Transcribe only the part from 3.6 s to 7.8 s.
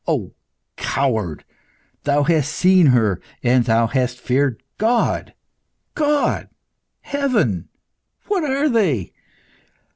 thou hast feared God! God! heaven!